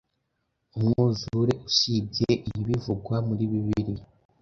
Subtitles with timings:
[0.77, 4.05] umwuzure usibye iyibivugwa muri Bibiliya